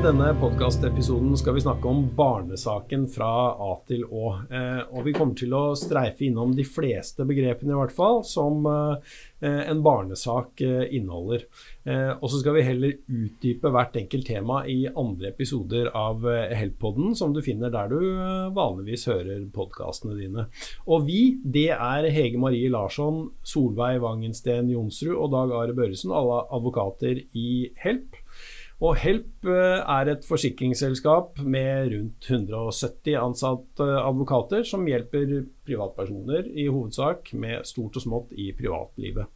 [0.00, 4.30] denne podkastepisoden skal vi snakke om barnesaken fra A til Å.
[4.48, 8.64] Eh, og vi kommer til å streife innom de fleste begrepene, i hvert fall, som
[8.70, 11.44] eh, en barnesak eh, inneholder.
[11.84, 16.56] Eh, og så skal vi heller utdype hvert enkelt tema i andre episoder av eh,
[16.56, 20.46] Heltpodden, som du finner der du eh, vanligvis hører podkastene dine.
[20.88, 26.46] Og vi, det er Hege Marie Larsson, Solveig Wangensten Jonsrud og Dag Are Børresen, alle
[26.48, 27.50] advokater i
[27.84, 28.19] Help.
[28.80, 36.64] Og Help eh, er et forsikringsselskap med rundt 170 ansatte advokater som hjelper privatpersoner i
[36.70, 39.28] hovedsak med stort og smått i privatlivet.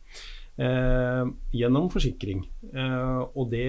[0.54, 2.40] Eh, gjennom forsikring.
[2.72, 3.68] Eh, og det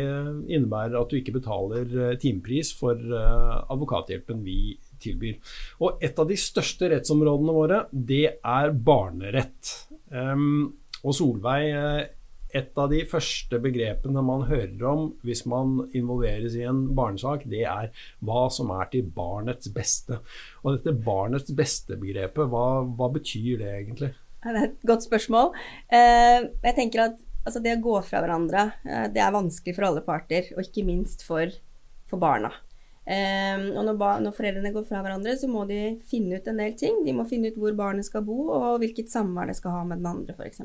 [0.53, 5.39] innebærer at du ikke betaler eh, timepris for eh, advokathjelpen vi tilbyr.
[5.83, 9.80] Og et av de største rettsområdene våre, det er barnerett.
[10.07, 10.45] Eh,
[11.05, 12.14] og Solveig
[12.56, 17.66] et av de første begrepene man hører om hvis man involveres i en barnesak, det
[17.67, 17.92] er
[18.25, 20.22] hva som er til barnets beste.
[20.64, 24.12] Og dette barnets beste-begrepet, hva, hva, betyr det egentlig?
[24.45, 25.56] Det er et godt spørsmål.
[25.94, 29.90] Eh, jeg tenker at altså, det å gå fra hverandre, eh, det er vanskelig for
[29.90, 31.52] alle parter, og ikke minst for,
[32.09, 32.53] for barna.
[33.06, 36.78] Eh, og når, når, foreldrene går fra hverandre, så må de finne ut en del
[36.80, 37.03] ting.
[37.06, 40.02] De må finne ut hvor barnet skal bo, og hvilket samvær det skal ha med
[40.02, 40.64] den andre, f.eks.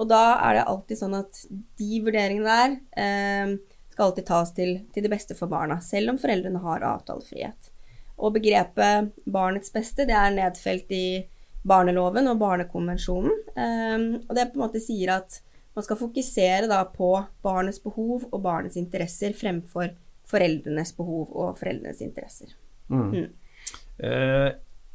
[0.00, 1.42] Og da er det alltid sånn at
[1.80, 3.54] de vurderingene der eh,
[3.92, 7.70] skal alltid tas til, til, det beste for barna, selv om foreldrene har avtalefrihet.
[8.22, 11.24] Og begrepet 'barnets beste' det er nedfelt i
[11.66, 13.34] barneloven og barnekonvensjonen.
[13.56, 13.98] Eh,
[14.28, 15.40] og det på en måte sier at
[15.72, 19.92] man skal fokusere da på barnets behov og barnets interesser fremfor
[20.28, 22.52] foreldrenes behov og foreldrenes interesser.
[22.88, 23.08] Mm.
[23.12, 23.30] Mm.
[24.04, 24.50] Eh,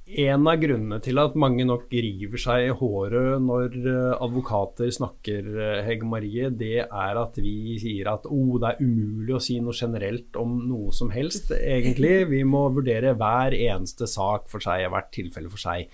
[0.08, 5.50] en av grunnene til at mange nok river seg i håret når eh, advokater snakker,
[5.60, 9.58] eh, Hege Marie, det er at vi sier at oh, det er umulig å si
[9.64, 12.14] noe generelt om noe som helst, egentlig.
[12.32, 15.92] Vi må vurdere hver eneste sak for seg, hvert tilfelle for seg.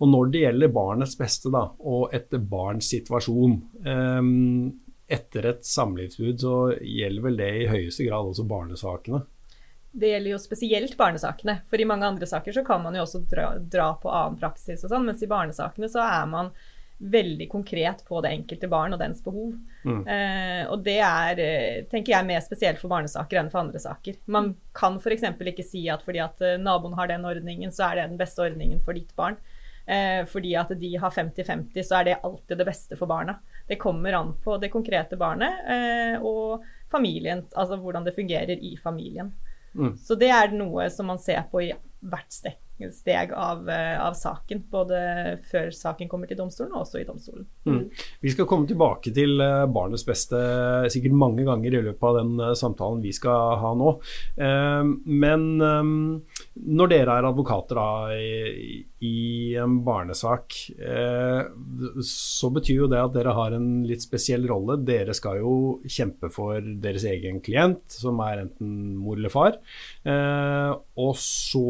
[0.00, 4.72] Og når det gjelder barnets beste da, og et barns situasjon um,
[5.08, 9.24] etter et samlivsbrudd, så gjelder vel det i høyeste grad også barnesakene.
[9.94, 11.60] Det gjelder jo spesielt barnesakene.
[11.70, 14.82] For i mange andre saker så kan man jo også dra, dra på annen praksis
[14.82, 16.50] og sånn, mens i barnesakene så er man
[16.98, 19.54] veldig konkret på det enkelte barn og dens behov.
[19.84, 20.02] Mm.
[20.06, 24.18] Eh, og det er, eh, tenker jeg, mer spesielt for barnesaker enn for andre saker.
[24.26, 25.26] Man kan f.eks.
[25.34, 28.46] ikke si at fordi at eh, naboen har den ordningen, så er det den beste
[28.46, 29.38] ordningen for ditt barn.
[29.86, 33.36] Eh, fordi at de har 50-50, så er det alltid det beste for barna.
[33.68, 38.76] Det kommer an på det konkrete barnet eh, og familien, altså hvordan det fungerer i
[38.80, 39.34] familien.
[39.74, 39.96] Mm.
[39.98, 41.72] Så det er noe som man ser på i
[42.04, 42.56] hvert steg,
[42.92, 44.64] steg av, eh, av, saken.
[44.70, 44.98] Både
[45.50, 47.46] før saken kommer til domstolen, og også i domstolen.
[47.64, 47.86] Mm.
[48.20, 50.40] Vi skal komme tilbake til eh, barnets beste
[50.92, 53.94] sikkert mange ganger i løpet av den eh, samtalen vi skal ha nå.
[55.04, 60.56] Men når dere er advokater da, i, i, en barnesak,
[62.04, 64.78] så betyr jo det at dere har en litt spesiell rolle.
[64.86, 65.54] Dere skal jo
[65.84, 69.58] kjempe for deres egen klient, som er enten mor eller far.
[70.04, 71.64] Og så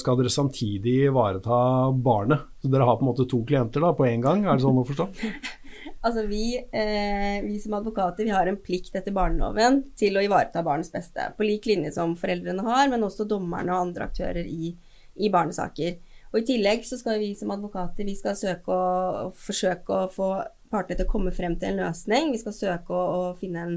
[0.00, 1.58] skal dere samtidig ivareta
[1.94, 2.48] barnet.
[2.62, 4.80] Så dere har på en måte to klienter da, på én gang, er det sånn
[4.80, 5.10] å forstå?
[6.06, 10.64] altså vi, eh, vi, som advokater vi har en plikt etter barneloven til å ivareta
[10.64, 11.30] barnets beste.
[11.36, 14.74] På lik linje som foreldrene har, men også dommerne og andre aktører i,
[15.20, 15.98] i barnesaker.
[16.34, 20.28] Og I tillegg så skal vi som advokater vi skal søke å, forsøke å få
[20.74, 22.32] partene til å komme frem til en løsning.
[22.34, 23.76] Vi skal søke å, å finne en,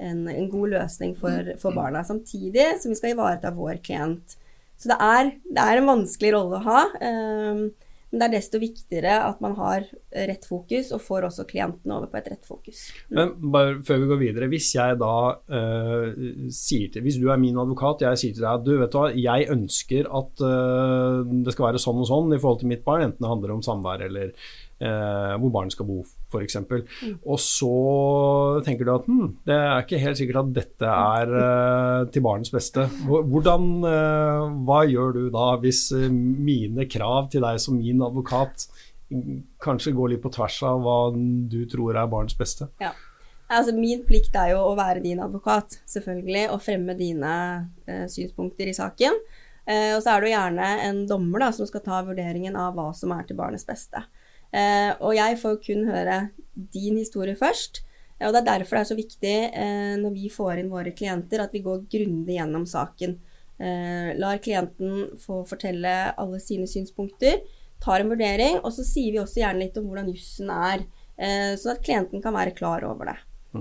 [0.00, 4.38] en, en, god løsning for, for barna, samtidig som vi skal ivareta vår klient
[4.78, 6.82] så det er, det er, en vanskelig rolle å ha.
[7.02, 7.62] Um,
[8.08, 9.84] men det er desto viktigere at man har
[10.28, 12.86] rett fokus, og får også klientene over på et rett fokus.
[13.10, 13.18] Mm.
[13.18, 16.22] Men bare før vi går videre, hvis jeg da uh,
[16.54, 19.10] sier til Hvis du er min advokat, jeg sier til deg at du vet hva,
[19.12, 23.04] jeg ønsker at uh, det skal være sånn og sånn i forhold til mitt barn,
[23.10, 24.32] enten det handler om samvær eller
[24.82, 26.58] uh, hvor barnet skal bo f.eks.
[26.68, 27.14] Mm.
[27.24, 27.72] Og så
[28.66, 32.52] tenker du at hm, det er ikke helt sikkert at dette er eh, til barnets
[32.52, 32.84] beste.
[33.08, 38.68] Hvordan, eh, hva gjør du da hvis uh, mine krav til deg som min advokat
[39.64, 42.68] kanskje går litt på tvers av hva du tror er barnets beste?
[42.82, 42.92] Ja.
[43.48, 47.30] Altså, min plikt er jo å være din advokat, selvfølgelig, og fremme dine
[48.12, 49.16] synspunkter i saken.
[49.64, 52.90] og så er det jo gjerne en dommer da, som skal ta vurderingen av hva
[52.92, 54.04] som er til barnets beste.
[54.52, 56.18] Eh, og jeg får kun høre
[56.54, 57.82] din historie først.
[58.18, 61.44] Og det er derfor det er så viktig eh, når vi får inn våre klienter,
[61.44, 63.14] at vi går grundig gjennom saken.
[63.58, 67.44] Eh, lar klienten få fortelle alle sine synspunkter,
[67.82, 70.82] tar en vurdering, og så sier vi også gjerne litt om hvordan jussen er,
[71.58, 73.16] sånn at klienten kan være klar over det.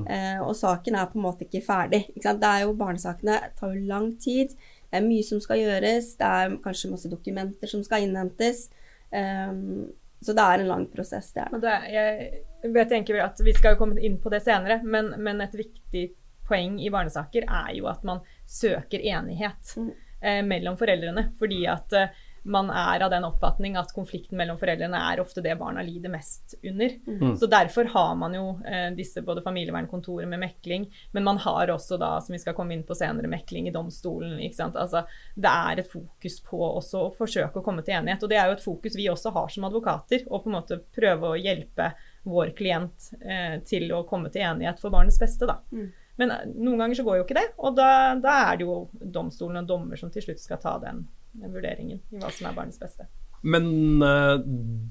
[0.05, 2.03] Eh, og saken er på en måte ikke ferdig.
[2.15, 2.35] Ikke?
[2.39, 4.53] Det er jo, Barnesakene tar jo lang tid.
[4.87, 6.13] Det er mye som skal gjøres.
[6.19, 8.67] Det er kanskje masse dokumenter som skal innhentes.
[9.11, 9.87] Um,
[10.25, 11.75] så det er en lang prosess, det er det.
[11.93, 15.53] Jeg vet egentlig at Vi skal jo komme inn på det senere, men, men et
[15.55, 16.07] viktig
[16.47, 19.91] poeng i barnesaker er jo at man søker enighet mm.
[20.21, 21.27] eh, mellom foreldrene.
[21.39, 25.55] Fordi at eh, man er av den oppfatning at konflikten mellom foreldrene er ofte det
[25.59, 26.93] barna lider mest under.
[27.07, 27.35] Mm.
[27.37, 31.99] Så derfor har man jo eh, disse både familievernkontoret med mekling, men man har også
[31.99, 34.39] da, som vi skal komme inn på senere, mekling i domstolen.
[34.39, 34.79] ikke sant?
[34.79, 35.03] Altså,
[35.35, 38.23] det er et fokus på også å forsøke å komme til enighet.
[38.23, 40.81] Og det er jo et fokus vi også har som advokater, å på en måte
[40.95, 41.91] prøve å hjelpe
[42.27, 45.47] vår klient eh, til å komme til enighet for barnets beste.
[45.49, 45.59] da.
[45.75, 45.91] Mm.
[46.17, 47.91] Men eh, noen ganger så går jo ikke det, og da,
[48.23, 51.99] da er det jo domstolen og dommer som til slutt skal ta den den vurderingen
[51.99, 53.07] i hva som er barnets beste.
[53.45, 54.39] Men uh,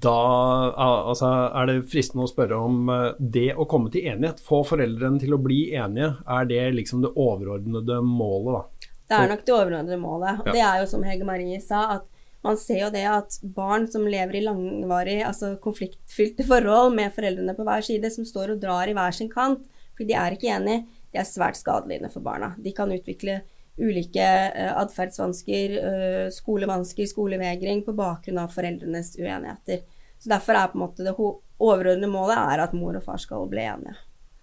[0.03, 0.19] da
[0.79, 5.19] altså, er det fristende å spørre om uh, det å komme til enighet, få foreldrene
[5.23, 8.93] til å bli enige, er det liksom det overordnede målet, da?
[9.07, 10.45] Det er nok det overordnede målet.
[10.47, 10.53] Ja.
[10.55, 12.07] det er jo som Hege Marie sa, at
[12.47, 17.55] man ser jo det at barn som lever i langvarig, altså konfliktfylte forhold med foreldrene
[17.57, 19.65] på hver side, som står og drar i hver sin kant,
[19.97, 22.53] fordi de er ikke enige, de er svært skadelidende for barna.
[22.63, 23.41] De kan utvikle
[23.77, 24.27] ulike
[24.57, 29.85] uh, atferdsvansker, uh, skolevansker, skolevegring på bakgrunn av foreldrenes uenigheter.
[30.19, 33.49] Så Derfor er på en måte det overordnede målet er at mor og far skal
[33.51, 33.97] bli enige.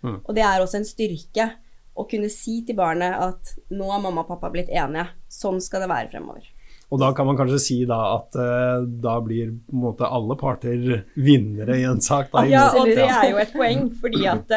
[0.04, 0.20] Mm.
[0.20, 1.48] Og det er også en styrke
[1.94, 5.08] å kunne si til barnet at nå har mamma og pappa blitt enige.
[5.32, 6.50] Sånn skal det være fremover.
[6.94, 10.38] Og da kan man kanskje si da at uh, da blir på en måte alle
[10.38, 12.30] parter vinnere i en sak?
[12.34, 14.54] Da, ja, og det er jo et poeng, fordi at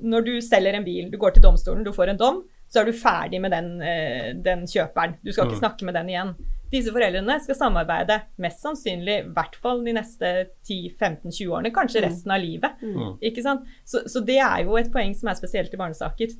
[0.00, 2.86] når du selger en bil, du går til domstolen, du får en dom, så er
[2.86, 5.16] du ferdig med den, eh, den kjøperen.
[5.24, 5.62] Du skal ikke mm.
[5.64, 6.34] snakke med den igjen.
[6.70, 10.30] Disse foreldrene skal samarbeide mest sannsynlig i hvert fall de neste
[10.68, 12.06] 10-15-20 årene, kanskje mm.
[12.06, 12.84] resten av livet.
[12.84, 13.16] Mm.
[13.26, 13.66] Ikke sant?
[13.82, 16.36] Så, så, det er jo et poeng som er spesielt i barnesaker.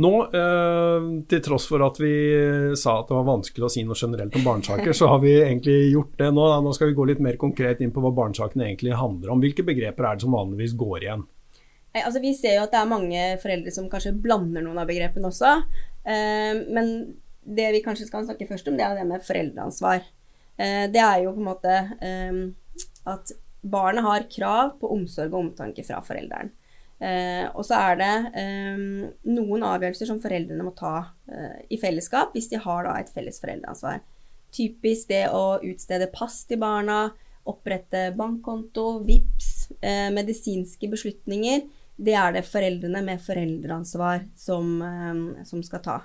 [0.00, 2.14] Nå, eh, til tross for at vi
[2.78, 5.90] sa at det var vanskelig å si noe generelt om barnesaker, så har vi egentlig
[5.90, 6.46] gjort det nå.
[6.62, 9.42] Nå skal vi gå litt mer konkret inn på hva barnesakene egentlig handler om.
[9.42, 11.26] Hvilke begreper er det som vanligvis går igjen?
[11.98, 15.30] Altså, vi ser jo at det er mange foreldre som kanskje blander noen av begrepene
[15.30, 15.56] også.
[16.06, 16.92] Eh, men
[17.42, 20.04] det vi kanskje skal snakke først om, det er det med foreldreansvar.
[20.60, 22.40] Eh, det er jo på en måte eh,
[23.10, 26.54] at barnet har krav på omsorg og omtanke fra forelderen.
[27.56, 28.40] Og så er det
[29.24, 31.14] noen avgjørelser som foreldrene må ta
[31.72, 34.02] i fellesskap hvis de har da, et felles foreldreansvar.
[34.52, 37.06] Typisk det å utstede pass til barna,
[37.48, 39.48] opprette bankkonto, VIPS,
[40.12, 41.64] medisinske beslutninger
[42.00, 45.96] det er det foreldrene med foreldreansvar som, eh, som, skal ta.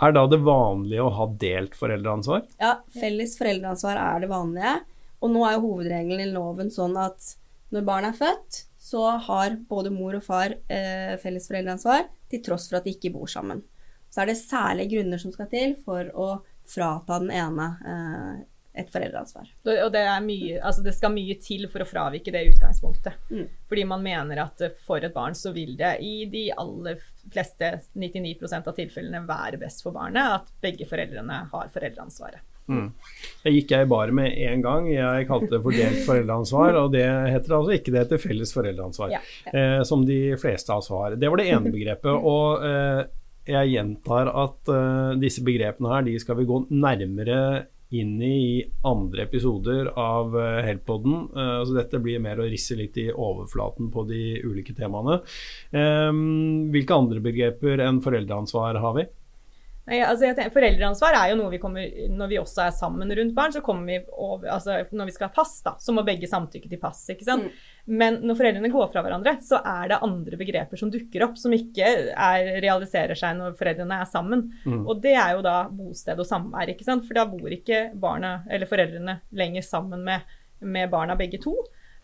[0.00, 2.46] Er da det vanlige å ha delt foreldreansvar?
[2.62, 4.78] Ja, felles foreldreansvar er det vanlige.
[5.24, 7.34] Og nå er jo hovedregelen i loven sånn at
[7.74, 12.68] når barn er født, så har både mor og far eh, felles foreldreansvar, til tross
[12.70, 13.64] for at de ikke bor sammen.
[14.10, 16.28] Så er det særlige grunner som skal til for å
[16.66, 18.36] frata den ene eh,
[18.76, 19.48] et foreldreansvar.
[19.66, 23.16] Og det, mye, altså det, skal mye til for å fravike det utgangspunktet.
[23.30, 23.46] Mm.
[23.70, 27.00] Fordi man mener at for et barn så vil det i de aller
[27.32, 32.44] fleste, 99% av tilfellene, være best for barnet at begge foreldrene har foreldreansvaret.
[32.66, 32.88] Mm.
[33.44, 34.88] Det gikk jeg i bar med en gang.
[34.90, 39.22] Jeg kalte det fordelt foreldreansvar, og det heter altså ikke det heter felles foreldreansvar, ja,
[39.46, 39.52] ja.
[39.52, 41.14] Eh, som de fleste av oss har.
[41.20, 42.10] Det var det ene begrepet.
[42.16, 43.06] og eh,
[43.46, 47.36] jeg gjentar at uh, disse begrepene her, de skal vi gå nærmere
[47.94, 50.34] inn i andre episoder av
[50.66, 51.28] Heltpodden.
[51.36, 55.20] Uh, så dette blir mer å risse litt i overflaten på de ulike temaene.
[55.70, 59.06] Um, hvilke andre begreper enn foreldreansvar har vi?
[59.86, 63.52] Altså tenker, foreldreansvar er jo noe vi kommer Når vi også er sammen rundt barn,
[63.54, 66.70] så kommer vi over, altså Når vi skal ha pass, da, så må begge samtykke
[66.72, 67.04] til pass.
[67.12, 67.46] ikke sant?
[67.46, 67.74] Mm.
[68.02, 71.54] Men når foreldrene går fra hverandre, så er det andre begreper som dukker opp, som
[71.54, 74.48] ikke er, realiserer seg når foreldrene er sammen.
[74.64, 74.80] Mm.
[74.82, 77.06] Og det er jo da bosted og samvær, ikke sant.
[77.06, 80.26] For da bor ikke barna, eller foreldrene lenger sammen med,
[80.66, 81.54] med barna begge to.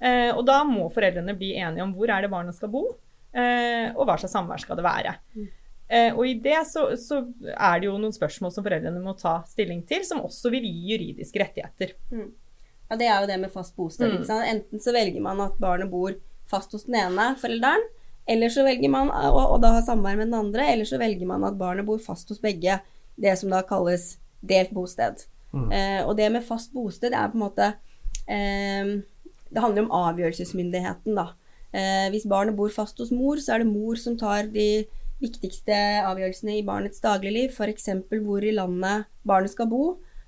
[0.02, 2.84] Eh, og da må foreldrene bli enige om hvor er det barna skal bo,
[3.34, 5.16] eh, og hva slags samvær skal det være.
[5.34, 5.50] Mm.
[5.92, 7.18] Eh, og i det så, så,
[7.52, 10.94] er det jo noen spørsmål som foreldrene må ta stilling til, som også vil gi
[10.94, 11.92] juridiske rettigheter.
[12.08, 12.30] Mm.
[12.88, 14.14] Ja, det er jo det med fast bosted.
[14.22, 14.30] Mm.
[14.54, 16.14] Enten så velger man at barnet bor
[16.48, 17.84] fast hos den ene forelderen,
[18.32, 21.28] eller så velger man å, og, da ha samvær med den andre, eller så velger
[21.28, 22.78] man at barnet bor fast hos begge.
[23.20, 25.26] Det som da kalles delt bosted.
[25.52, 25.68] Mm.
[25.76, 27.66] Eh, og det med fast bosted er på en måte
[28.24, 28.92] eh,
[29.52, 31.34] Det handler om avgjørelsesmyndigheten, da.
[31.72, 34.86] Eh, hvis barnet bor fast hos mor, så er det mor som tar de
[35.22, 35.76] viktigste
[36.06, 37.88] avgjørelsene i barnets dagligliv, f.eks.
[38.24, 39.84] hvor i landet barnet skal bo,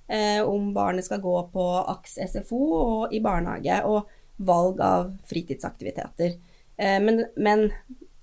[0.08, 6.36] eh, om barnet skal gå på AKS SFO og i barnehage, og valg av fritidsaktiviteter.
[6.76, 7.68] Eh, men, men,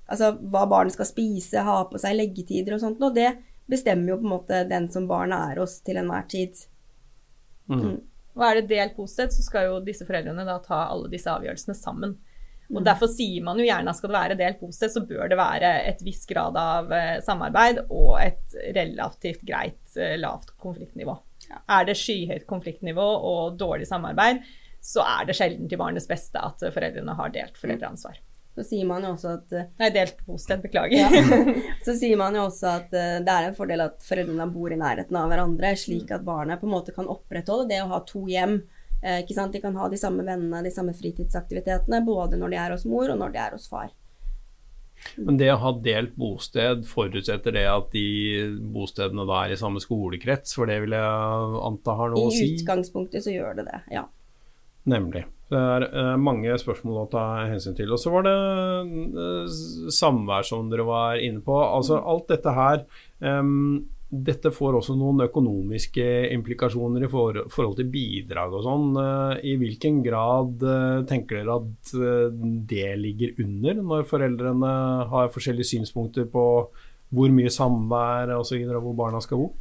[0.08, 3.34] altså, hva barnet skal spise, ha på seg leggetider og sånt, og det
[3.72, 6.66] bestemmer jo på en måte den som barnet er hos til enhver tid.
[7.72, 8.02] Mm.
[8.36, 11.76] Og er det delt bosted, så skal jo disse foreldrene da ta alle disse avgjørelsene
[11.78, 12.18] sammen.
[12.72, 12.88] Og mm.
[12.88, 15.74] Derfor sier man jo gjerne at skal det være delt bosted, så bør det være
[15.90, 21.18] et viss grad av eh, samarbeid og et relativt greit eh, lavt konfliktnivå.
[21.50, 21.62] Ja.
[21.80, 24.46] Er det skyhøyt konfliktnivå og dårlig samarbeid,
[24.82, 28.22] så er det sjelden til barnets beste at foreldrene har delt foreldreansvar.
[28.56, 31.04] Så sier man jo også at eh, Nei, delt bosted, beklager.
[31.04, 31.40] Ja.
[31.86, 35.20] Så sier man jo også at det er en fordel at foreldrene bor i nærheten
[35.20, 36.16] av hverandre, slik mm.
[36.22, 38.62] at barnet på en måte kan opprettholde det å ha to hjem
[39.02, 42.86] Eh, de kan ha de samme vennene, de samme fritidsaktivitetene, både når de er hos
[42.86, 43.90] mor og når de er hos far.
[45.18, 48.06] Men det å ha delt bosted, forutsetter det at de
[48.74, 50.54] bostedene da er i samme skolekrets?
[50.58, 52.48] For det vil jeg anta har noe I å si?
[52.48, 54.06] I utgangspunktet så gjør det det, ja.
[54.92, 55.26] Nemlig.
[55.52, 57.92] Det er uh, mange spørsmål å ta hensyn til.
[57.92, 58.36] Og så var det
[59.18, 59.58] uh,
[59.92, 61.58] samvær som dere var inne på.
[61.60, 62.86] Altså alt dette her
[63.20, 63.82] um,
[64.12, 68.88] dette får også noen økonomiske implikasjoner i forhold til bidrag og sånn.
[69.00, 74.72] Eh, I hvilken grad eh, tenker dere at eh, det ligger under, når foreldrene
[75.14, 76.46] har forskjellige synspunkter på
[77.12, 78.60] hvor mye samvær osv.
[78.66, 79.52] og, og hvor barna skal bo?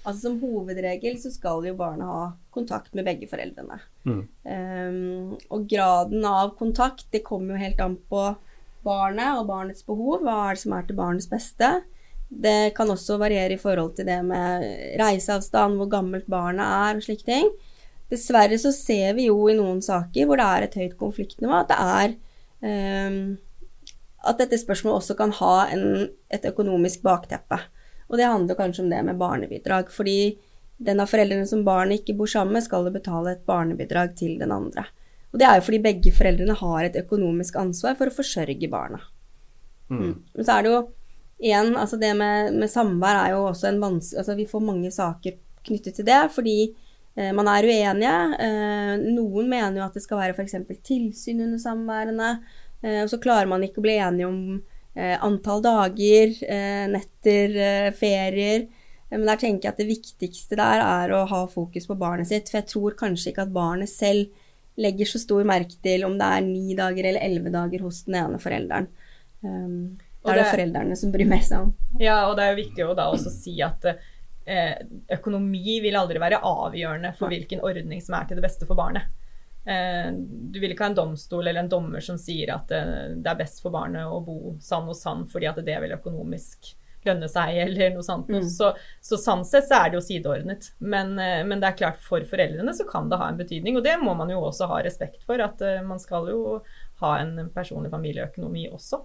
[0.00, 3.80] Altså Som hovedregel så skal jo barna ha kontakt med begge foreldrene.
[4.04, 4.22] Mm.
[4.44, 8.30] Um, og graden av kontakt det kommer jo helt an på
[8.84, 10.24] barnet og barnets behov.
[10.24, 11.70] Hva er det som er til barnets beste?
[12.30, 14.64] Det kan også variere i forhold til det med
[15.00, 17.50] reiseavstand, hvor gammelt barnet er og slike ting.
[18.10, 21.70] Dessverre så ser vi jo i noen saker hvor det er et høyt konfliktnivå, at
[21.70, 22.14] det er
[23.10, 23.20] um,
[24.20, 27.56] At dette spørsmålet også kan ha en, et økonomisk bakteppe.
[28.10, 29.88] Og det handler kanskje om det med barnebidrag.
[29.88, 30.36] Fordi
[30.76, 34.52] den av foreldrene som barnet ikke bor sammen med, skal betale et barnebidrag til den
[34.52, 34.84] andre.
[35.32, 39.00] Og det er jo fordi begge foreldrene har et økonomisk ansvar for å forsørge barna.
[39.88, 40.14] Mm.
[40.34, 40.80] Men så er det jo
[41.40, 44.92] igjen, altså det med, med samvær er jo også en vanskelig Altså vi får mange
[44.94, 46.56] saker knyttet til det, fordi
[47.16, 48.16] eh, man er uenige.
[48.46, 50.56] Eh, noen mener jo at det skal være f.eks.
[50.86, 52.34] tilsyn under samværene.
[52.82, 54.42] Eh, og så klarer man ikke å bli enige om
[54.96, 58.68] eh, antall dager, eh, netter, eh, ferier.
[59.10, 62.48] Men der tenker jeg at det viktigste der er å ha fokus på barnet sitt.
[62.48, 64.30] For jeg tror kanskje ikke at barnet selv
[64.80, 68.20] legger så stor merke til om det er ni dager eller elleve dager hos den
[68.22, 68.86] ene forelderen.
[69.42, 71.70] Um, det er det, foreldrene som bryr mest seg om.
[72.00, 74.74] Ja, og det er jo viktig å da også si at eh,
[75.16, 79.08] økonomi vil aldri være avgjørende for hvilken ordning som er til det beste for barnet.
[79.64, 83.32] Eh, du vil ikke ha en domstol eller en dommer som sier at eh, det
[83.32, 86.74] er best for barnet å bo sann og sann fordi at det vil økonomisk
[87.04, 88.28] lønne seg, eller noe sånt.
[88.28, 88.44] Mm.
[88.48, 88.72] Så,
[89.04, 90.72] så sånn sett så er det jo sideordnet.
[90.78, 93.86] Men, eh, men, det er klart for foreldrene så kan det ha en betydning, og
[93.86, 95.40] det må man jo også ha respekt for.
[95.40, 96.60] At uh, man skal jo
[97.00, 99.00] ha en personlig familieøkonomi også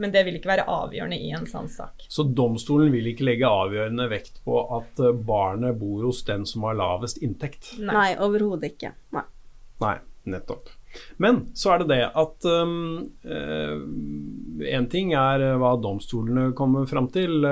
[0.00, 2.06] men det vil ikke være avgjørende i en sånn sak.
[2.08, 6.64] Så domstolen vil ikke legge avgjørende vekt på at eh, barnet bor hos den som
[6.68, 7.74] har lavest inntekt?
[7.78, 8.94] Nei, Nei overhodet ikke.
[9.16, 9.26] Nei.
[9.84, 9.96] Nei,
[10.32, 10.72] nettopp.
[11.22, 12.72] Men så er det det at um,
[14.66, 17.46] En ting er hva domstolene kommer fram til.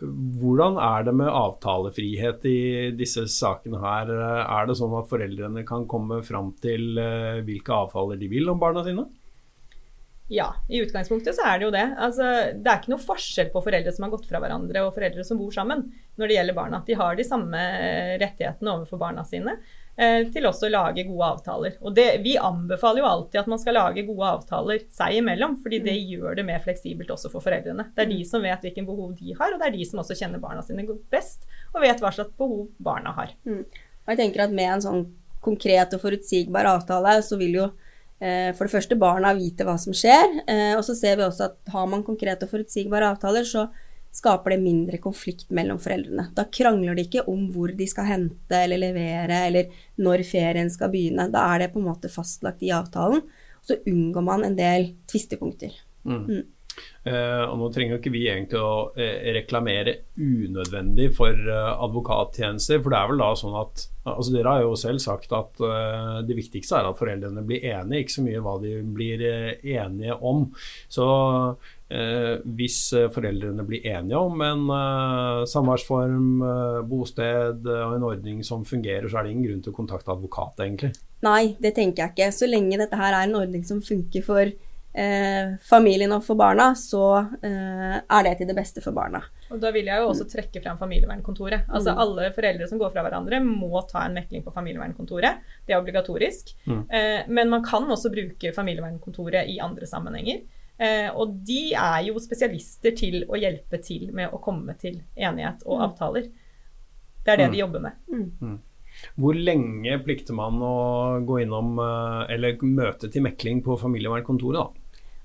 [0.00, 2.60] Hvordan er det med avtalefrihet i
[2.96, 4.08] disse sakene her?
[4.40, 6.96] Er det sånn at foreldrene kan komme fram til
[7.44, 9.04] hvilke avtaler de vil om barna sine?
[10.32, 11.86] Ja, i utgangspunktet så er det jo det.
[11.98, 12.22] Altså,
[12.54, 15.40] det er ikke noe forskjell på foreldre som har gått fra hverandre og foreldre som
[15.40, 15.82] bor sammen
[16.20, 16.78] når det gjelder barna.
[16.86, 17.62] De har de samme
[18.22, 19.56] rettighetene overfor barna sine
[19.98, 21.74] eh, til også å lage gode avtaler.
[21.82, 25.82] Og det, vi anbefaler jo alltid at man skal lage gode avtaler seg imellom, fordi
[25.82, 26.14] det mm.
[26.14, 27.90] gjør det mer fleksibelt også for foreldrene.
[27.90, 28.30] Det er de mm.
[28.30, 30.86] som vet hvilken behov de har, og det er de som også kjenner barna sine
[31.10, 33.34] best og vet hva slags behov barna har.
[33.42, 33.64] Mm.
[33.66, 35.06] Og jeg tenker at med en sånn
[35.42, 37.89] konkret og forutsigbar avtale, så vil jo Eh,
[38.56, 40.42] for det første barna vite hva som skjer.
[40.44, 43.68] Eh, og så ser vi også at har man konkrete og forutsigbare avtaler, så
[44.12, 46.26] skaper det mindre konflikt mellom foreldrene.
[46.34, 50.90] Da krangler de ikke om hvor de skal hente eller levere, eller når ferien skal
[50.92, 51.30] begynne.
[51.30, 53.22] Da er det på en måte fastlagt i avtalen.
[53.62, 55.72] Så unngår man en del tvistepunkter.
[56.02, 56.24] Mm.
[56.26, 56.42] Mm.
[57.00, 62.82] Uh, og Nå trenger jo ikke vi egentlig å uh, reklamere unødvendig for uh, advokattjenester.
[62.84, 65.60] For det er vel da sånn at altså Dere har jo selv sagt at
[66.24, 69.20] det viktigste er at foreldrene blir enige, ikke så mye hva de blir
[69.60, 70.46] enige om.
[70.88, 71.04] Så
[72.56, 72.78] hvis
[73.12, 74.64] foreldrene blir enige om en
[75.52, 76.40] samværsform,
[76.88, 80.64] bosted og en ordning som fungerer, så er det ingen grunn til å kontakte advokat,
[80.64, 80.94] egentlig?
[81.28, 82.32] Nei, det tenker jeg ikke.
[82.40, 84.56] Så lenge dette her er en ordning som funker for
[84.92, 87.02] eh, familien og for barna, så
[87.42, 89.22] eh, er det til det beste for barna.
[89.50, 91.66] Og Da vil jeg jo også trekke frem familievernkontoret.
[91.68, 92.00] Altså mm.
[92.04, 95.42] Alle foreldre som går fra hverandre, må ta en mekling på familievernkontoret.
[95.66, 96.54] Det er obligatorisk.
[96.66, 96.84] Mm.
[96.86, 100.42] Eh, men man kan også bruke familievernkontoret i andre sammenhenger.
[100.80, 105.66] Eh, og de er jo spesialister til å hjelpe til med å komme til enighet
[105.66, 106.30] og avtaler.
[107.20, 107.52] Det er det Mm.
[107.52, 108.60] de jobber med.
[109.16, 114.79] Hvor lenge plikter man å gå innom eh, eller møte til mekling på familievernkontoret, da?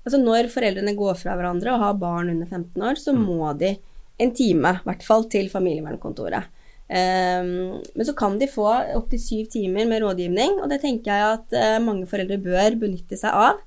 [0.06, 3.74] Altså Når foreldrene går fra hverandre og har barn under 15 år, så må de
[4.22, 6.46] en time, i hvert fall, til familievernkontoret.
[6.86, 11.40] Um, men så kan de få opptil syv timer med rådgivning, og det tenker jeg
[11.40, 13.58] at uh, mange foreldre bør benytte seg av.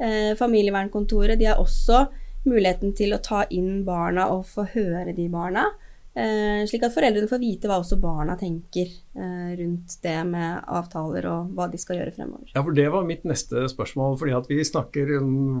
[0.00, 2.06] Uh, familievernkontoret de har også
[2.48, 5.68] muligheten til å ta inn barna og få høre de barna.
[6.12, 11.24] Eh, slik at foreldrene får vite hva også barna tenker eh, rundt det med avtaler
[11.30, 12.50] og hva de skal gjøre fremover.
[12.52, 14.18] Ja, for Det var mitt neste spørsmål.
[14.20, 15.14] fordi at Vi snakker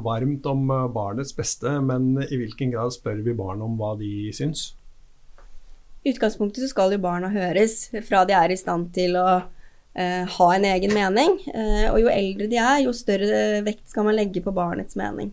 [0.04, 4.28] varmt om uh, barnets beste, men i hvilken grad spør vi barn om hva de
[4.36, 4.74] syns?
[6.04, 9.26] I utgangspunktet så skal jo barna høres fra de er i stand til å
[9.94, 11.38] eh, ha en egen mening.
[11.48, 15.32] Eh, og jo eldre de er, jo større vekt skal man legge på barnets mening.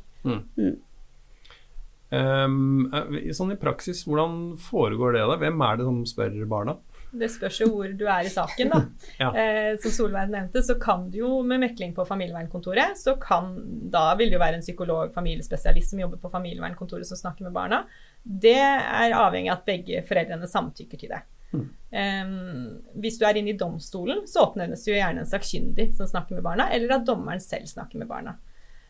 [2.09, 2.89] Um,
[3.37, 5.25] sånn I praksis, hvordan foregår det?
[5.29, 5.35] da?
[5.43, 6.79] Hvem er det som spør barna?
[7.09, 8.81] Det spørs jo hvor du er i saken, da.
[9.21, 9.29] Ja.
[9.33, 13.55] eh, som Solveig nevnte, så kan du jo med mekling på familievernkontoret, så kan
[13.91, 17.55] Da vil det jo være en psykolog, familiespesialist som jobber på familievernkontoret som snakker med
[17.55, 17.83] barna.
[18.23, 21.23] Det er avhengig av at begge foreldrene samtykker til det.
[21.93, 22.35] Eh,
[23.01, 26.45] hvis du er inne i domstolen, så oppnevnes jo gjerne en sakkyndig som snakker med
[26.45, 28.37] barna, eller at dommeren selv snakker med barna.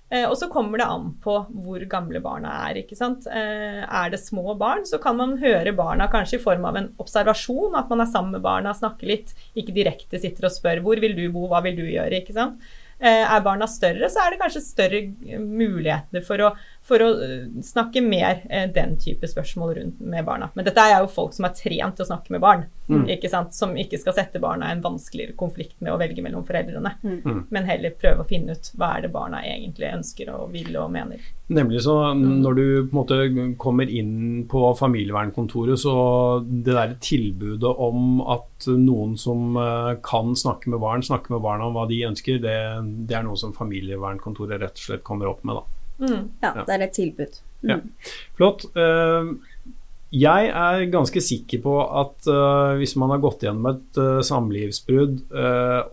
[0.09, 2.81] Eh, og så kommer det an på hvor gamle barna er.
[2.81, 3.27] ikke sant?
[3.29, 6.91] Eh, er det små barn, så kan man høre barna kanskje i form av en
[7.01, 7.77] observasjon.
[7.77, 11.15] At man er sammen med barna, snakker litt, ikke direkte sitter og spør 'hvor vil
[11.15, 12.23] du bo', 'hva vil du gjøre'?
[12.23, 12.61] ikke sant?
[12.99, 16.49] Eh, er barna større, så er det kanskje større muligheter for å,
[16.89, 20.49] for å eh, snakke mer eh, den type spørsmål rundt med barna.
[20.57, 23.53] Men dette er jo folk som er trent til å snakke med barn, ikke sant?
[23.53, 26.95] som ikke skal sette barna i en vanskeligere konflikt med å velge mellom foreldrene,
[27.53, 30.89] men heller prøve å finne ut hva er det barna egentlig ønsker og vil og
[30.95, 31.21] mener.
[31.49, 35.93] Nemlig så Når du på en måte kommer inn på familievernkontoret, så
[36.45, 41.69] det der tilbudet om at noen som eh, kan snakke med barn, snakke med barna
[41.69, 42.57] om hva de ønsker, det,
[43.09, 45.57] det er noe som familievernkontoret rett og slett kommer opp med.
[45.57, 45.78] da.
[45.99, 47.39] Ja, det er et tilbud.
[47.67, 47.79] Ja.
[48.39, 48.69] Flott.
[48.75, 49.33] Eh,
[50.09, 55.19] Jeg er ganske sikker på at eh, hvis man har gått gjennom et eh, samlivsbrudd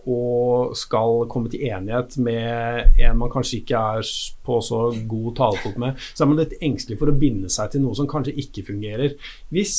[0.09, 4.09] og skal komme til enighet med en man kanskje ikke er
[4.47, 4.79] på så
[5.11, 8.09] god talefot med, så er man litt engstelig for å binde seg til noe som
[8.09, 9.13] kanskje ikke fungerer.
[9.53, 9.75] Hvis,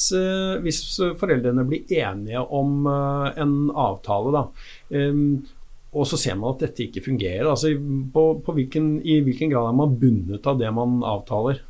[0.62, 0.80] hvis
[1.18, 4.44] foreldrene blir enige om en avtale, da,
[5.98, 7.72] og så ser man at dette ikke fungerer, altså
[8.14, 11.64] på, på hvilken, i hvilken grad er man bundet av det man avtaler?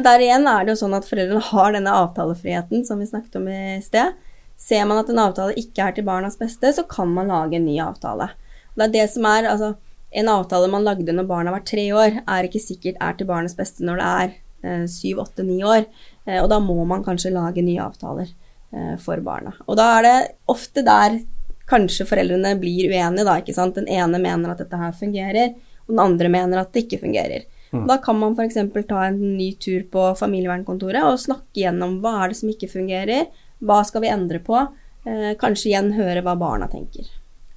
[0.00, 3.48] Der igjen er det jo sånn at foreldrene har denne avtalefriheten som vi snakket om
[3.50, 4.16] i sted.
[4.60, 7.66] Ser man at en avtale ikke er til barnas beste, så kan man lage en
[7.66, 8.30] ny avtale.
[8.76, 9.76] Det er det som er, altså,
[10.10, 13.54] En avtale man lagde når barna var tre år, er ikke sikkert er til barnets
[13.54, 14.32] beste når det er
[14.66, 15.84] eh, syv, åtte, ni år.
[16.26, 19.52] Eh, og da må man kanskje lage nye avtaler eh, for barna.
[19.68, 20.16] Og da er det
[20.50, 21.20] ofte der
[21.70, 23.38] kanskje foreldrene blir uenige, da.
[23.40, 23.78] ikke sant?
[23.78, 25.54] Den ene mener at dette her fungerer,
[25.86, 27.46] og den andre mener at det ikke fungerer.
[27.70, 28.56] Da kan man f.eks.
[28.88, 33.28] ta en ny tur på familievernkontoret og snakke gjennom hva er det som ikke fungerer,
[33.62, 34.58] hva skal vi endre på,
[35.06, 37.06] eh, kanskje igjen høre hva barna tenker.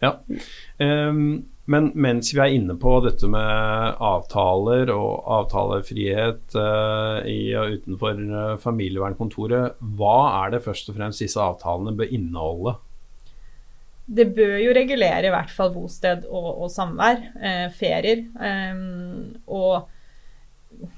[0.03, 0.19] Ja.
[0.77, 7.77] Um, men mens vi er inne på dette med avtaler og avtalefrihet uh, i og
[7.79, 12.75] utenfor eh, familievernkontoret, hva er det først og fremst disse avtalene bør inneholde?
[14.05, 18.25] Det bør jo regulere i hvert fall bosted og, og samvær, eh, ferier.
[18.35, 19.89] ehm, og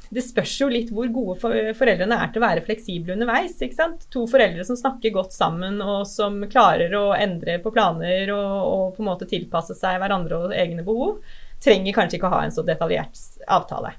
[0.09, 3.57] det spørs jo litt hvor gode for, foreldrene er til å være fleksible underveis.
[3.61, 4.07] ikke sant?
[4.13, 8.95] To foreldre som snakker godt sammen og som klarer å endre på planer og, og
[8.95, 11.19] på en måte tilpasse seg hverandre og egne behov,
[11.63, 13.93] trenger kanskje ikke å ha en så detaljert avtale.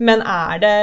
[0.00, 0.76] Men er det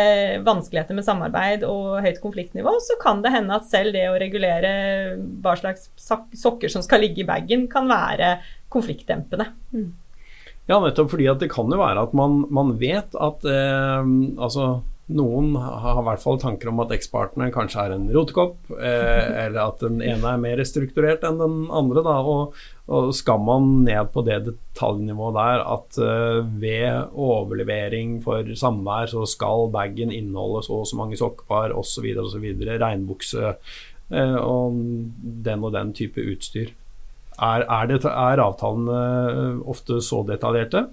[0.45, 4.71] vanskeligheter med samarbeid og høyt konfliktnivå, så kan det hende at selv det å regulere
[5.41, 5.89] hva slags
[6.37, 8.35] sokker som skal ligge i bagen, kan være
[8.73, 9.49] konfliktdempende.
[10.67, 14.67] Ja, nettopp fordi at det kan jo være at man, man vet at eh, altså
[15.07, 19.61] noen har i hvert fall tanker om at ekspartneren kanskje er en rotekopp, eh, eller
[19.63, 22.03] at den ene er mer strukturert enn den andre.
[22.03, 22.57] Da, og,
[22.91, 29.23] og skal man ned på det detaljnivået der at eh, ved overlevering for samvær så
[29.29, 34.81] skal bagen inneholde så og så mange sokkepar osv., osv., regnbukse eh, og
[35.47, 36.75] den og den type utstyr.
[37.37, 40.87] Er, er, det, er avtalene ofte så detaljerte?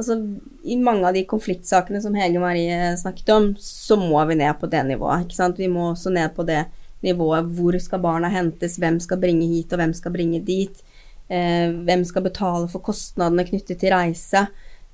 [0.00, 0.16] Altså,
[0.64, 4.70] I mange av de konfliktsakene som Hege Marie snakket om, så må vi ned på
[4.72, 5.26] det nivået.
[5.26, 5.60] ikke sant?
[5.60, 6.64] Vi må også ned på det
[7.04, 10.80] nivået hvor skal barna hentes, hvem skal bringe hit, og hvem skal bringe dit.
[11.28, 14.46] Eh, hvem skal betale for kostnadene knyttet til reise.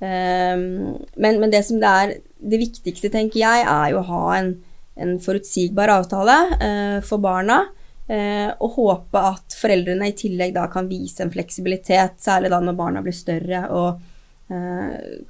[0.02, 4.24] Eh, men, men, det som det er det viktigste, tenker jeg, er jo å ha
[4.40, 4.52] en,
[4.98, 7.62] en forutsigbar avtale eh, for barna.
[8.06, 12.76] Uh, og håpe at foreldrene i tillegg da kan vise en fleksibilitet, særlig da når
[12.78, 14.04] barna blir større og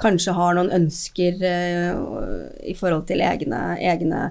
[0.02, 4.26] kanskje har noen ønsker i forhold til egne, egne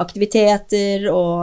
[0.00, 1.42] aktiviteter og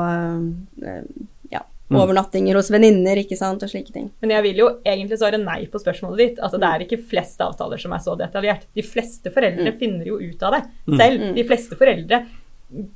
[1.53, 1.61] ja,
[1.93, 4.09] Overnattinger hos venninner ikke sant, og slike ting.
[4.23, 6.41] Men jeg vil jo egentlig svare nei på spørsmålet ditt.
[6.41, 8.65] Altså, det er ikke flest avtaler som er så detaljert.
[8.75, 9.77] De fleste foreldre mm.
[9.79, 10.97] finner jo ut av det mm.
[10.97, 11.21] selv.
[11.21, 11.37] Mm.
[11.37, 12.21] De fleste foreldre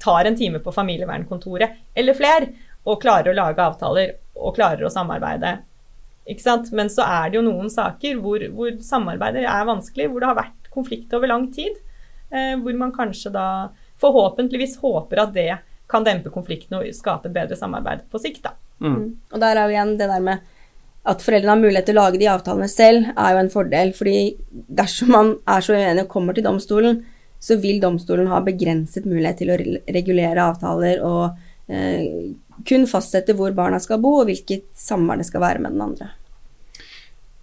[0.01, 2.51] tar en time på familievernkontoret eller flere
[2.89, 5.59] og klarer å lage avtaler og klarer å samarbeide.
[6.29, 6.69] Ikke sant?
[6.77, 10.39] Men så er det jo noen saker hvor, hvor samarbeidet er vanskelig, hvor det har
[10.41, 11.79] vært konflikt over lang tid.
[12.31, 13.47] Eh, hvor man kanskje da
[14.01, 15.51] forhåpentligvis håper at det
[15.91, 18.45] kan dempe konflikten og skape et bedre samarbeid på sikt.
[18.45, 18.55] da.
[18.79, 18.95] Mm.
[18.95, 19.07] mm.
[19.33, 20.49] Og der er jo igjen det der med
[21.11, 23.93] at foreldrene har mulighet til å lage de avtalene selv, er jo en fordel.
[23.97, 27.01] fordi dersom man er så uenig og kommer til domstolen,
[27.41, 29.57] så vil domstolen ha begrenset mulighet til å
[29.95, 31.39] regulere avtaler og
[31.73, 32.29] eh,
[32.67, 36.11] kun fastsette hvor barna skal bo, og hvilket samvær det skal være med den andre.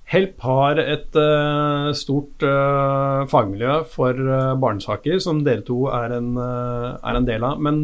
[0.09, 6.31] Help har et uh, stort uh, fagmiljø for uh, barnesaker, som dere to er en,
[6.41, 7.61] er en del av.
[7.61, 7.83] Men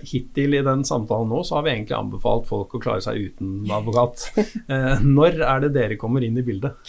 [0.00, 3.68] hittil i den samtalen nå, så har vi egentlig anbefalt folk å klare seg uten
[3.68, 4.24] advokat.
[5.18, 6.80] når er det dere kommer inn i bildet?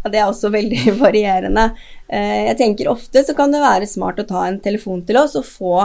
[0.00, 1.68] Ja, det er også veldig varierende.
[2.08, 5.44] jeg tenker ofte så kan det være smart å ta en telefon til oss og
[5.44, 5.76] få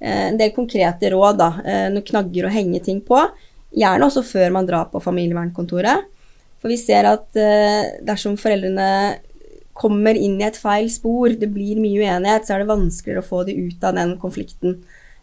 [0.00, 1.38] en del konkrete råd.
[1.40, 1.50] Da,
[1.92, 3.20] noen knagger å henge ting på.
[3.76, 6.04] Gjerne også før man drar på familievernkontoret.
[6.62, 8.90] For vi ser at uh, dersom foreldrene
[9.76, 13.28] kommer inn i et feil spor, det blir mye uenighet, så er det vanskeligere å
[13.28, 14.78] få de ut av den konflikten.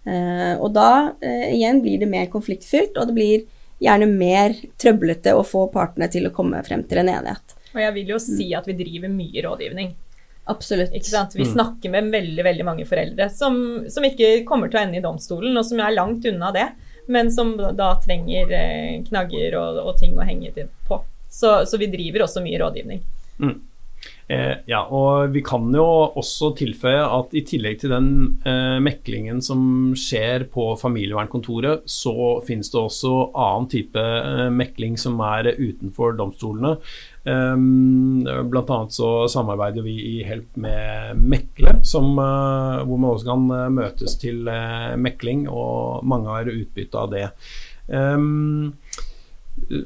[0.06, 3.48] Og da igjen blir det mer konfliktfylt, og det blir
[3.84, 7.56] gjerne mer trøblete å få partene til å komme frem til en enighet.
[7.74, 9.94] Og jeg vil jo si at vi driver mye rådgivning.
[10.52, 10.92] Absolutt.
[10.92, 11.36] Ikke sant?
[11.38, 11.54] Vi mm.
[11.54, 13.56] snakker med veldig veldig mange foreldre som,
[13.90, 16.68] som, ikke kommer til å ende i domstolen, og som er langt unna det,
[17.12, 18.52] men som da trenger
[19.08, 21.00] knagger og, og ting å henge til på.
[21.32, 23.00] Så, så vi driver også mye rådgivning.
[23.42, 23.56] Mm.
[24.28, 25.84] Eh, ja, og vi kan jo
[26.16, 28.08] også tilføye at i tillegg til den
[28.48, 35.20] eh, meklingen som skjer på familievernkontoret, så finnes det også annen type eh, mekling som
[35.28, 36.78] er utenfor domstolene.
[37.24, 43.30] Um, blant annet så samarbeider vi i Help med Mekle, som, uh, hvor man også
[43.30, 47.30] kan uh, møtes til uh, mekling, og mange har utbytte av det.
[47.88, 48.74] Um,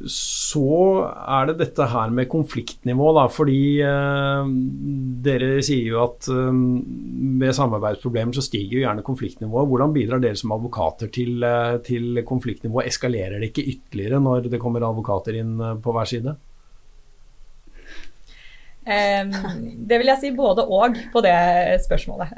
[0.07, 0.69] så
[1.05, 3.25] er det dette her med konfliktnivå, da.
[3.31, 4.51] Fordi eh,
[5.27, 6.61] dere sier jo at eh,
[7.41, 9.69] ved samarbeidsproblemer så stiger jo gjerne konfliktnivået.
[9.69, 12.89] Hvordan bidrar dere som advokater til, eh, til konfliktnivået?
[12.93, 16.37] Eskalerer det ikke ytterligere når det kommer advokater inn eh, på hver side?
[18.87, 19.33] Um,
[19.83, 21.35] det vil jeg si både og på det
[21.83, 22.31] spørsmålet.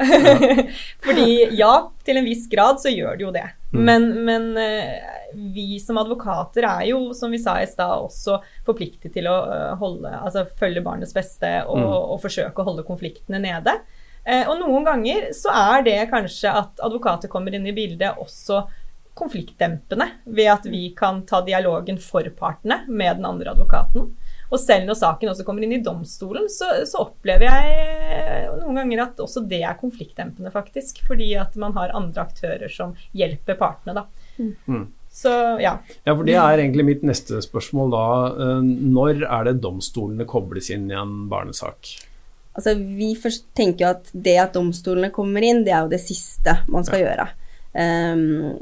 [1.06, 1.28] Fordi
[1.60, 1.74] ja,
[2.06, 3.46] til en viss grad så gjør det jo det.
[3.70, 3.84] Mm.
[3.86, 9.14] Men, men uh, vi som advokater er jo, som vi sa i stad, også forpliktet
[9.14, 11.88] til å uh, holde, altså følge barnets beste og, mm.
[12.00, 13.78] og, forsøke å holde konfliktene nede.
[14.26, 18.64] Uh, og noen ganger så er det kanskje at advokater kommer inn i bildet også
[19.20, 24.10] konfliktdempende ved at vi kan ta dialogen for partene med den andre advokaten.
[24.50, 29.04] Og selv når saken også kommer inn i domstolen, så, så, opplever jeg noen ganger
[29.06, 31.04] at også det er konfliktdempende, faktisk.
[31.08, 34.08] Fordi at man har andre aktører som hjelper partene, da.
[34.40, 34.88] Mm.
[35.14, 35.32] Så
[35.62, 35.80] ja.
[36.06, 38.06] Ja, for det er egentlig mitt neste spørsmål da.
[38.46, 41.96] Eh, når er det domstolene kobles inn i en barnesak?
[42.58, 43.14] Altså, vi
[43.56, 47.04] tenker jo at det at domstolene kommer inn, det er jo det siste man skal
[47.04, 47.12] ja.
[47.12, 47.28] gjøre.
[47.70, 48.58] Um,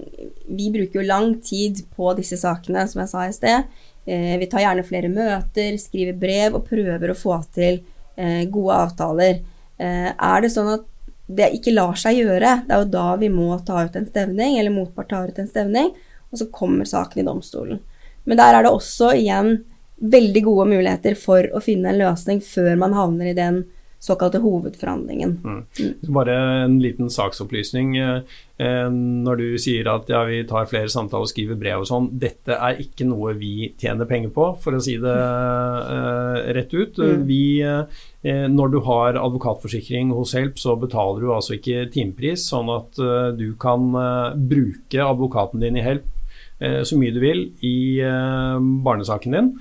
[0.51, 3.77] vi bruker jo lang tid på disse sakene, som jeg sa i sted.
[4.07, 7.81] Eh, vi tar gjerne flere møter, skriver brev og prøver å få til
[8.15, 9.41] eh, gode avtaler.
[9.75, 10.85] Eh, er det sånn at
[11.27, 14.55] det ikke lar seg gjøre, det er jo da vi må ta ut en stevning,
[14.55, 15.89] eller motpart tar ut en stevning,
[16.31, 17.81] og så kommer saken i domstolen.
[18.23, 19.57] Men der er det også igjen
[19.97, 23.65] veldig gode muligheter for å finne en løsning før man havner i den
[23.99, 25.39] såkalte hovedforhandlingen.
[25.43, 25.63] Mm.
[25.79, 26.13] Mm.
[26.13, 27.97] Bare en liten saksopplysning.
[27.97, 31.89] Eh, eh, når du sier at ja, vi tar flere samtaler og skriver brev og
[31.89, 36.73] sånn, dette er ikke noe vi tjener penger på, for å si det uh, rett
[36.75, 36.99] ut.
[36.99, 37.23] Mm.
[37.27, 37.41] Vi,
[38.53, 42.99] når du har advokatforsikring hos Help, så betaler du altså ikke timepris, sånn at
[43.37, 43.89] du kan
[44.49, 46.07] bruke advokaten din i Help
[46.57, 48.01] så mye du vil i
[48.83, 49.51] barnesaken din.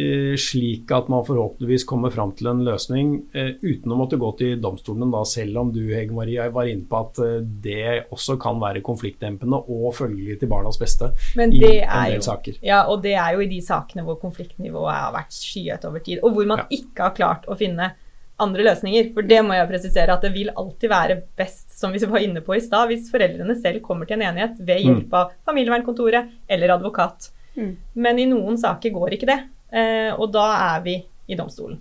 [0.00, 4.30] Eh, slik at man forhåpentligvis kommer fram til en løsning eh, uten å måtte gå
[4.38, 8.38] til domstolen, da, selv om du Hege Marie, var inne på at eh, det også
[8.40, 12.60] kan være konfliktdempende og følgelig til barnas beste Men det i en del jo, saker.
[12.64, 16.22] Ja, og det er jo i de sakene hvor konfliktnivået har vært skyhøyt over tid,
[16.22, 16.70] og hvor man ja.
[16.80, 17.92] ikke har klart å finne
[18.40, 19.10] andre løsninger.
[19.16, 22.44] For det må jeg presisere at det vil alltid være best, som vi var inne
[22.44, 26.76] på i stad, hvis foreldrene selv kommer til en enighet ved hjelp av familievernkontoret eller
[26.78, 27.32] advokat.
[27.58, 27.74] Mm.
[28.00, 30.96] Men i noen saker går ikke det, og da er vi
[31.30, 31.78] i domstolen.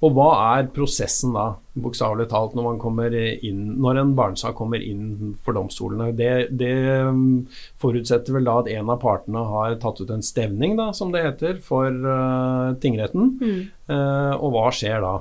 [0.00, 5.34] Og hva er prosessen da, bokstavelig talt, når, man inn, når en barnesak kommer inn
[5.44, 6.08] for domstolene?
[6.16, 6.72] Det, det,
[7.04, 7.42] um,
[7.80, 11.26] forutsetter vel da at en av partene har tatt ut en stevning, da, som det
[11.26, 13.34] heter, for uh, tingretten.
[13.42, 13.60] Mm.
[13.92, 15.18] Uh, og hva skjer da?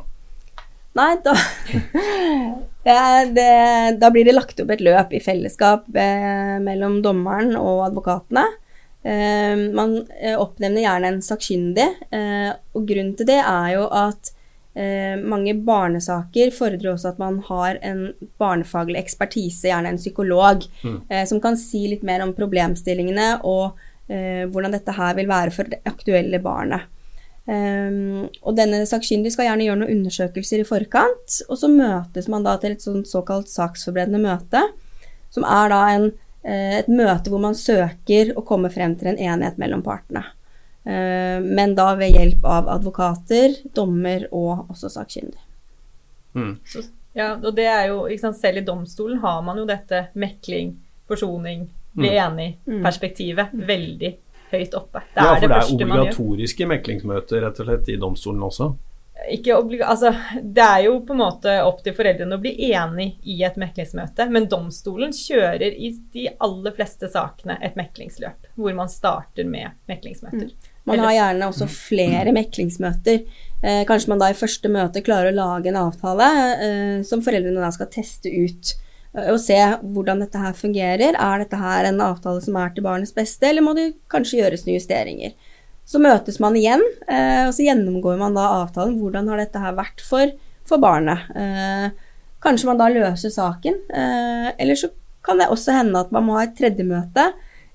[1.00, 1.36] Nei, da
[2.90, 3.52] ja, det,
[4.02, 8.48] Da blir det lagt opp et løp i fellesskap eh, mellom dommeren og advokatene.
[9.04, 14.34] Eh, man eh, oppnevner gjerne en sakkyndig, eh, og grunnen til det er jo at
[14.80, 21.02] Eh, mange barnesaker fordrer også at man har en barnefaglig ekspertise, gjerne en psykolog, Mm.
[21.10, 23.74] eh, som kan si litt mer om problemstillingene og
[24.08, 26.82] eh, hvordan dette her vil være for det aktuelle barnet.
[27.50, 32.58] Og denne sakkyndige skal gjerne gjøre noen undersøkelser i forkant, og så møtes man da
[32.58, 34.62] til et såkalt saksforberedende møte,
[35.32, 36.12] som er da en,
[36.44, 40.24] et møte hvor man søker å komme frem til en enighet mellom partene.
[40.86, 45.42] Eh, men da ved hjelp av advokater, dommer og også sakkyndig.
[46.36, 46.54] Mm.
[47.18, 50.76] Ja, og det er jo, ikke sant, Selv i domstolen har man jo dette mekling,
[51.10, 52.38] forsoning, bli Mm.
[52.70, 54.12] enig-perspektivet veldig
[54.52, 55.02] høyt oppe.
[55.14, 58.76] Det Ja, er for det, det er obligatoriske meklingsmøter rett og slett i domstolen også.
[59.28, 63.42] Ikke altså, det er jo på en måte opp til foreldrene å bli enig i
[63.44, 69.50] et meklingsmøte, men domstolen kjører i de aller fleste sakene et meklingsløp, hvor man starter
[69.50, 70.54] med meklingsmøter.
[70.90, 73.20] Man har gjerne også flere meklingsmøter.
[73.62, 77.60] Eh, kanskje man da i første møte klarer å lage en avtale eh, som foreldrene
[77.62, 78.74] da skal teste ut.
[79.14, 81.14] eh, Og se hvordan dette her fungerer.
[81.20, 84.66] Er dette her en avtale som er til barnets beste, eller må det kanskje gjøres
[84.66, 85.36] noen justeringer?
[85.90, 89.00] Så møtes man igjen, eh, og så gjennomgår man da avtalen.
[89.02, 90.30] Hvordan har dette her vært for,
[90.70, 91.32] for barnet?
[91.34, 91.88] Eh,
[92.46, 94.92] kanskje man da løser saken, eh, eller så
[95.26, 97.32] kan det også hende at man må ha et tredje møte.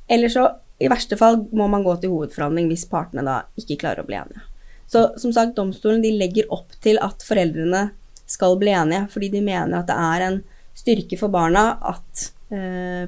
[0.07, 0.47] Eller så
[0.79, 4.21] i verste fall må man gå til hovedforhandling hvis partene da ikke klarer å bli
[4.21, 4.47] enige.
[4.91, 7.89] Så som sagt, domstolen de legger opp til at foreldrene
[8.31, 10.39] skal bli enige, fordi de mener at det er en
[10.77, 12.31] styrke for barna at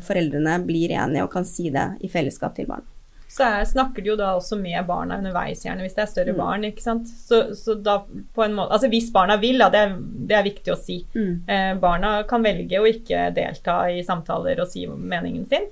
[0.03, 2.96] foreldrene blir enige og kan si det i fellesskap til barna.
[3.37, 6.33] Så er, snakker de jo da også med barna underveis, gjerne, hvis det er større
[6.33, 6.39] Mm.
[6.41, 6.63] barn.
[6.65, 7.09] ikke sant?
[7.09, 7.99] Så, så da
[8.35, 9.97] på en måte, altså Hvis barna vil, da, det er,
[10.31, 10.97] det er viktig å si.
[11.15, 11.35] Mm.
[11.49, 15.67] Eh, barna kan velge å ikke delta i samtaler og si meningen sin,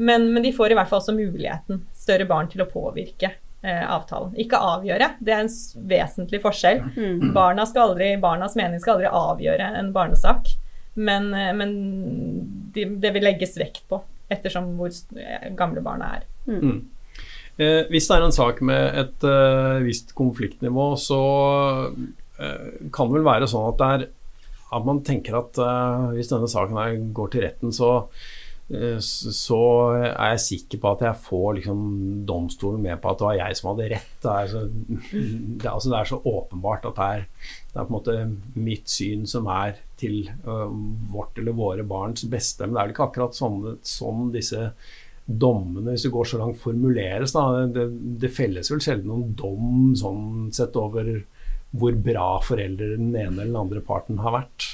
[0.00, 3.82] men, men de får i hvert fall også muligheten, større barn, til å påvirke eh,
[3.84, 4.32] avtalen.
[4.40, 5.52] Ikke avgjøre, det er en
[5.90, 6.80] vesentlig forskjell.
[6.96, 7.34] Mm.
[7.36, 10.48] Barna skal aldri, barnas mening skal aldri avgjøre en barnesak,
[10.96, 11.76] men, men
[12.72, 16.24] det de, det vil legges vekt på ettersom hvor eh, gamle barna er.
[16.48, 16.80] Mm.
[17.60, 21.20] Eh, hvis det er en sak med et eh, visst konfliktnivå, så
[22.40, 24.08] eh, kan det vel være sånn at det er
[24.70, 27.90] at man tenker at eh, hvis denne saken her går til retten, så,
[28.70, 29.60] eh, så
[29.98, 31.82] er jeg sikker på at jeg får liksom,
[32.28, 34.14] domstolen med på at det var jeg som hadde rett.
[34.22, 37.28] Det er så, det, altså, det er så åpenbart at det er,
[37.72, 38.16] det er på en måte
[38.70, 40.66] mitt syn som er til eh,
[41.12, 42.64] vårt eller våre barns beste.
[42.64, 44.70] Men det er vel ikke akkurat sånn, sånn disse
[45.38, 47.34] dommene, hvis det går så langt, formuleres.
[47.36, 47.66] Da.
[47.70, 47.86] Det,
[48.22, 51.12] det felles vel sjelden noen dom sånn sett over
[51.70, 54.66] hvor bra foreldre den ene eller den andre parten har vært.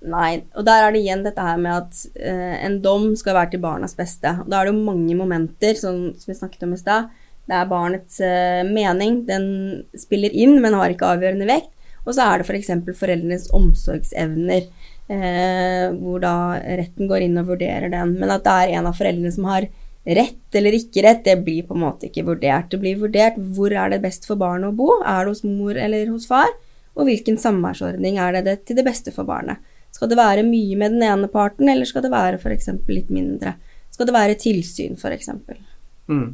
[0.00, 3.52] Nei, og der er det igjen dette her med at eh, en dom skal være
[3.54, 4.32] til barnas beste.
[4.40, 7.10] Og da er det jo mange momenter, sånn som vi snakket om i stad.
[7.50, 9.44] Det er barnets eh, mening, den
[9.98, 11.74] spiller inn, men har ikke avgjørende vekt.
[12.06, 12.72] Og så er det f.eks.
[12.86, 14.70] For foreldrenes omsorgsevner,
[15.10, 16.34] eh, hvor da
[16.80, 18.16] retten går inn og vurderer den.
[18.20, 19.68] Men at det er en av foreldrene som har
[20.10, 22.70] rett eller ikke rett, det blir på en måte ikke vurdert.
[22.72, 25.76] Det blir vurdert hvor er det best for barnet å bo, er det hos mor
[25.76, 26.48] eller hos far,
[26.96, 29.60] og hvilken samværsordning er det, det til det beste for barnet.
[29.94, 32.70] Skal det være mye med den ene parten, eller skal det være f.eks.
[32.88, 33.56] litt mindre?
[33.90, 35.28] Skal det være tilsyn, f.eks.?
[36.10, 36.28] Mm.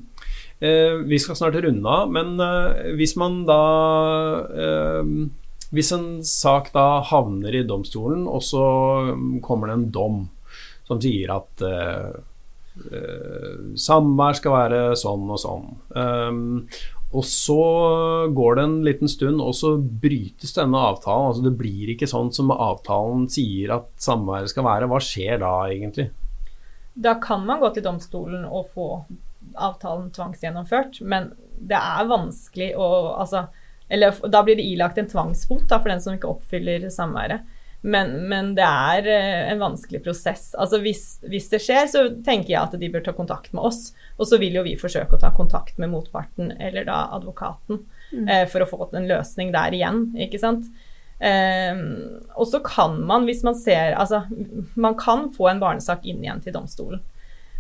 [0.61, 3.63] Eh, vi skal snart runde av, men eh, hvis man da
[4.57, 5.11] eh,
[5.75, 8.65] Hvis en sak da havner i domstolen, og så
[9.13, 10.19] mm, kommer det en dom
[10.87, 12.19] som sier at eh,
[12.95, 15.65] eh, samvær skal være sånn og sånn.
[15.97, 16.45] Um,
[17.17, 17.63] og så
[18.35, 21.31] går det en liten stund, og så brytes denne avtalen.
[21.31, 24.89] Altså Det blir ikke sånn som avtalen sier at samværet skal være.
[24.91, 26.11] Hva skjer da, egentlig?
[26.97, 28.91] Da kan man gå til domstolen og få
[29.55, 33.47] avtalen tvangsgjennomført, men det er vanskelig å altså,
[33.89, 37.47] Eller da blir det ilagt en tvangsbot for den som ikke oppfyller samværet.
[37.87, 40.49] Men, men det er eh, en vanskelig prosess.
[40.59, 43.93] Altså hvis, hvis det skjer, så tenker jeg at de bør ta kontakt med oss.
[44.19, 47.85] Og så vil jo vi forsøke å ta kontakt med motparten, eller da advokaten,
[48.25, 50.09] eh, for å få en løsning der igjen.
[50.27, 50.67] ikke sant?
[51.21, 51.79] Eh,
[52.35, 54.27] og så kan man, hvis man ser Altså,
[54.75, 57.05] man kan få en barnesak inn igjen til domstolen.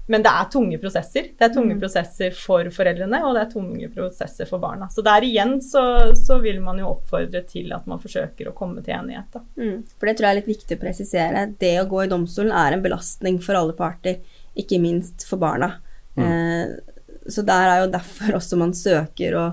[0.06, 1.30] Men det er tunge prosesser.
[1.34, 1.80] Det er tunge mm.
[1.82, 4.86] prosesser for foreldrene, og det er tunge prosesser for barna.
[4.92, 5.82] Så der igjen så,
[6.18, 9.40] så vil man jo oppfordre til at man forsøker å komme til enighet.
[9.58, 9.80] Mm.
[9.98, 11.46] For det tror jeg er litt viktig å presisere.
[11.58, 14.20] Det å gå i domstolen er en belastning for alle parter,
[14.54, 15.72] ikke minst for barna.
[16.14, 16.26] Mm.
[16.28, 19.48] Eh, så der er jo derfor også man søker å,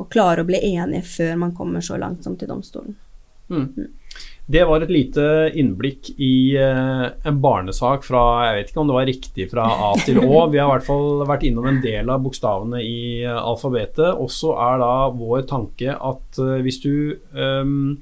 [0.00, 2.96] å klare å bli enige før man kommer så langt som til domstolen.
[3.52, 3.92] Mm.
[4.48, 5.24] Det var et lite
[5.60, 9.90] innblikk i uh, en barnesak fra Jeg vet ikke om det var riktig fra A
[10.06, 10.46] til Å.
[10.48, 14.08] Vi har i hvert fall vært innom en del av bokstavene i uh, alfabetet.
[14.08, 17.98] Også er da vår tanke at uh, hvis du um,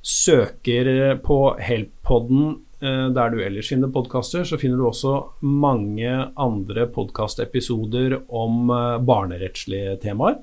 [0.00, 5.12] søker på Help-podden der du ellers finner podkaster, så finner du også
[5.46, 8.72] mange andre podkastepisoder om
[9.06, 10.40] barnerettslige temaer.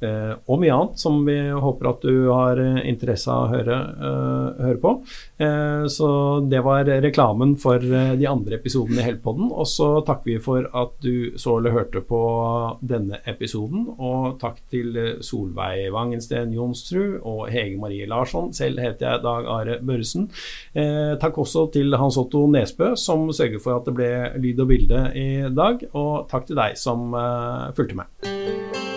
[0.00, 3.76] Eh, og mye annet som vi håper at du har eh, interesse av å høre,
[4.00, 4.92] uh, høre på.
[5.90, 6.08] Så
[6.50, 9.48] det var reklamen for de andre episodene i Heltpodden.
[9.48, 12.20] Og så takker vi for at du så eller hørte på
[12.84, 13.86] denne episoden.
[13.96, 18.52] Og takk til Solveig Wangensten Jonsrud og Hege Marie Larsson.
[18.56, 20.28] Selv heter jeg Dag Are Børresen.
[21.24, 24.12] Takk også til Hans Otto Nesbø, som sørger for at det ble
[24.44, 25.88] lyd og bilde i dag.
[25.94, 27.16] Og takk til deg som
[27.76, 28.89] fulgte med.